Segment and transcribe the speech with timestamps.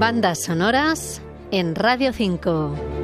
[0.00, 1.20] Bandas sonoras
[1.50, 2.99] en Radio 5.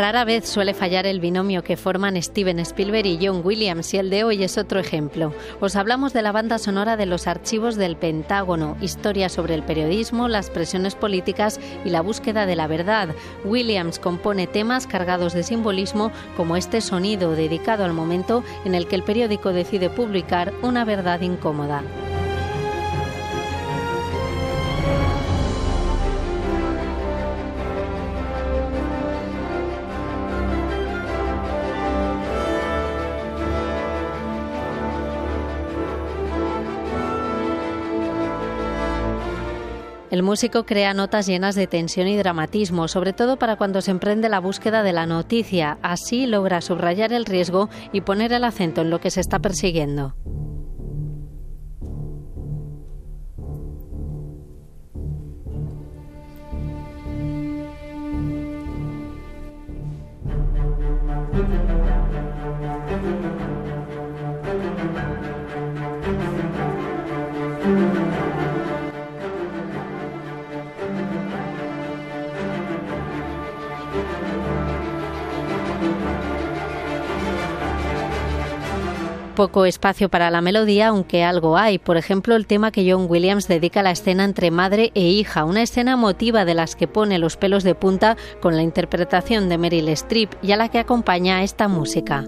[0.00, 4.08] Rara vez suele fallar el binomio que forman Steven Spielberg y John Williams y el
[4.08, 5.34] de hoy es otro ejemplo.
[5.60, 10.26] Os hablamos de la banda sonora de los archivos del Pentágono, historia sobre el periodismo,
[10.26, 13.10] las presiones políticas y la búsqueda de la verdad.
[13.44, 18.96] Williams compone temas cargados de simbolismo como este sonido dedicado al momento en el que
[18.96, 21.82] el periódico decide publicar una verdad incómoda.
[40.10, 44.28] El músico crea notas llenas de tensión y dramatismo, sobre todo para cuando se emprende
[44.28, 45.78] la búsqueda de la noticia.
[45.82, 50.16] Así logra subrayar el riesgo y poner el acento en lo que se está persiguiendo.
[79.40, 81.78] Poco espacio para la melodía, aunque algo hay.
[81.78, 85.46] Por ejemplo, el tema que John Williams dedica a la escena entre madre e hija,
[85.46, 89.56] una escena emotiva de las que pone los pelos de punta con la interpretación de
[89.56, 92.26] Meryl Streep y a la que acompaña esta música.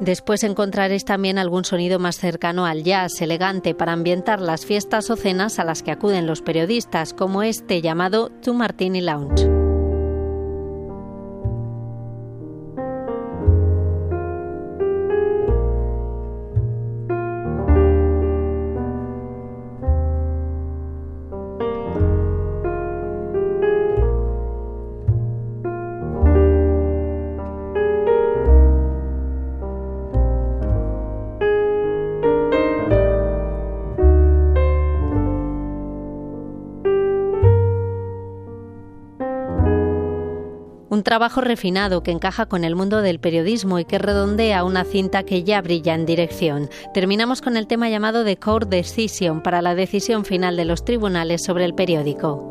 [0.00, 5.16] Después encontraréis también algún sonido más cercano al jazz, elegante, para ambientar las fiestas o
[5.16, 9.59] cenas a las que acuden los periodistas, como este llamado Two Martini Lounge.
[41.00, 45.22] Un trabajo refinado que encaja con el mundo del periodismo y que redondea una cinta
[45.22, 46.68] que ya brilla en dirección.
[46.92, 51.42] Terminamos con el tema llamado The Court Decision para la decisión final de los tribunales
[51.42, 52.44] sobre el periódico.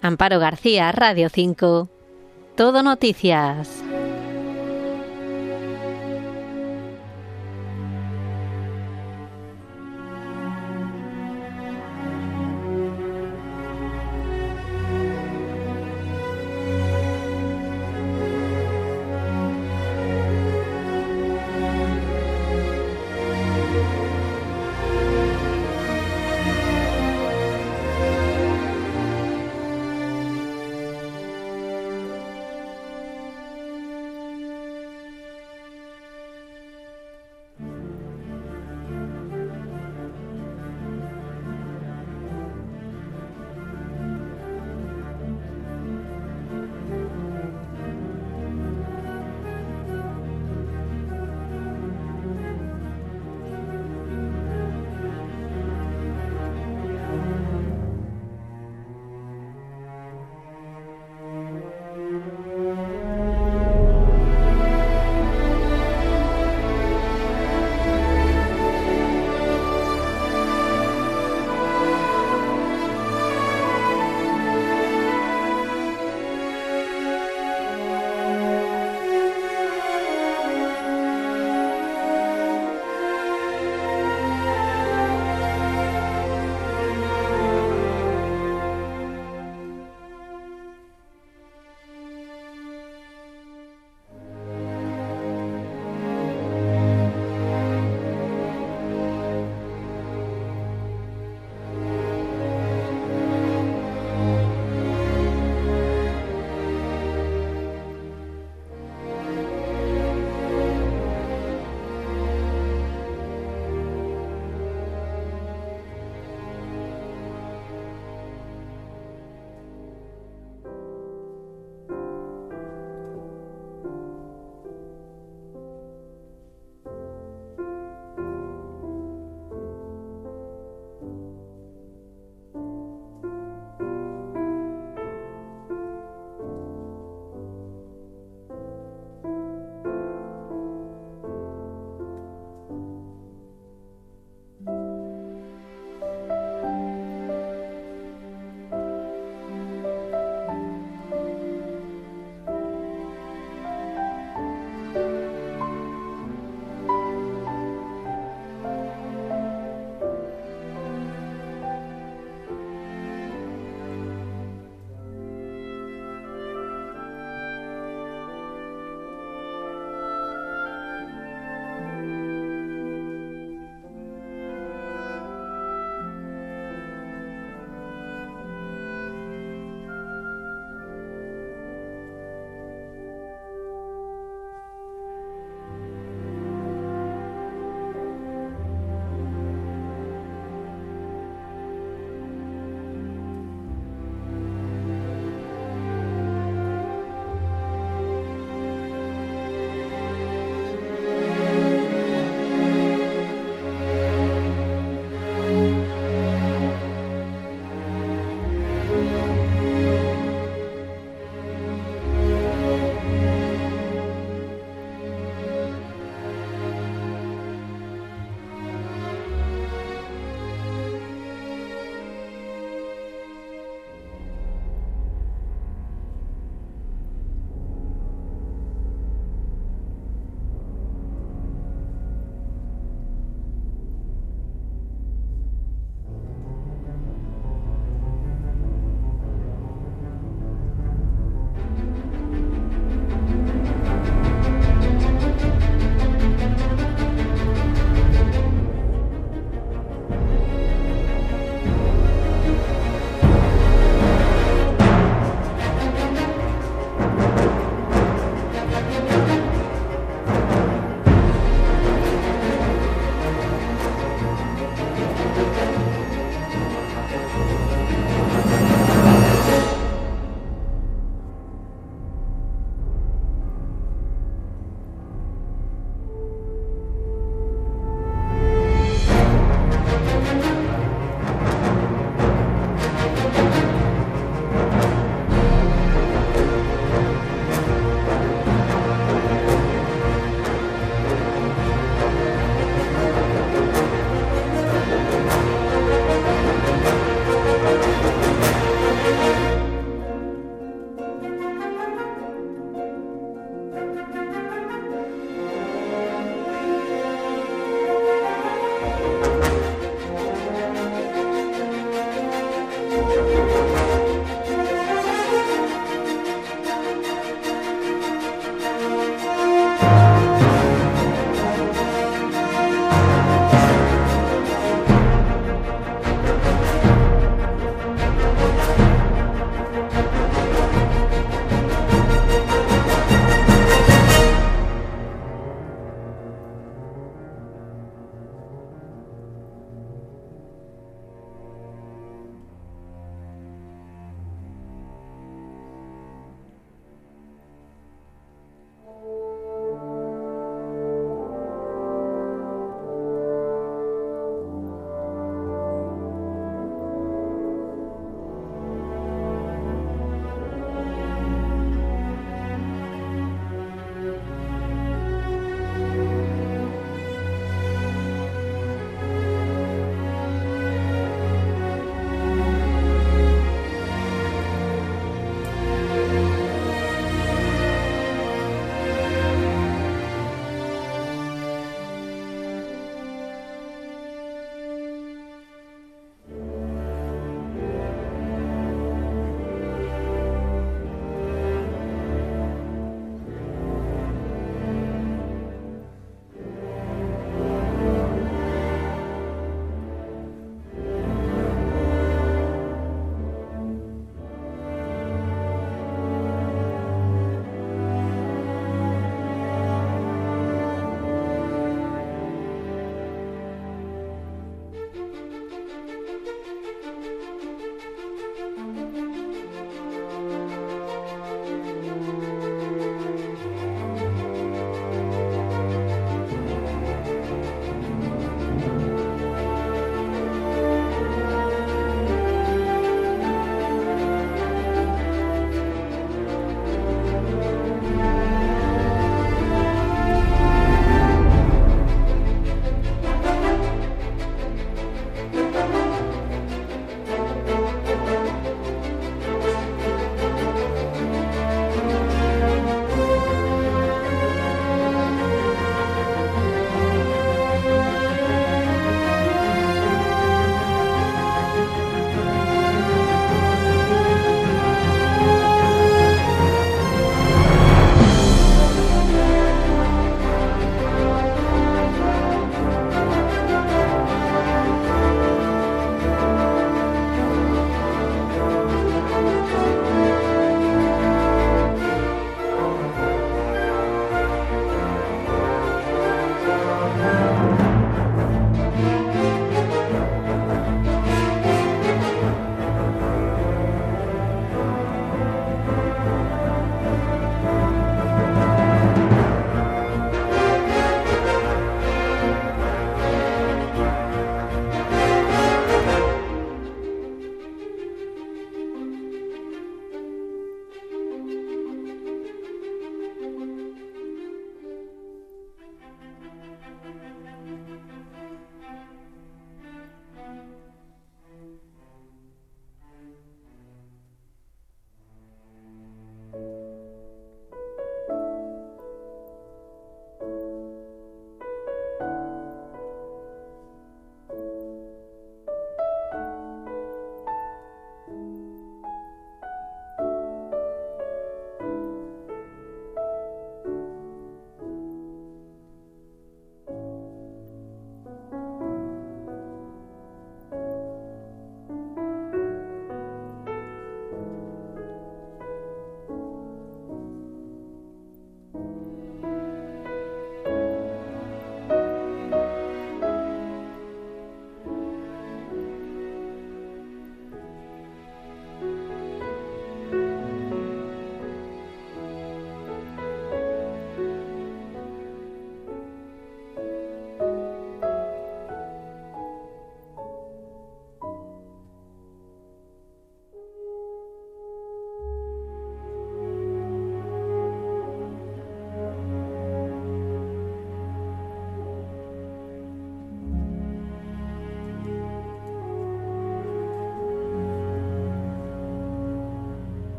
[0.00, 1.90] Amparo García, Radio 5.
[2.56, 3.81] Todo Noticias.